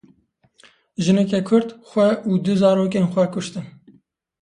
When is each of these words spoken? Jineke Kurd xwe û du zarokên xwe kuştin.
Jineke 1.03 1.39
Kurd 1.47 1.69
xwe 1.89 2.07
û 2.29 2.31
du 2.43 2.53
zarokên 2.61 3.05
xwe 3.13 3.25
kuştin. 3.33 3.65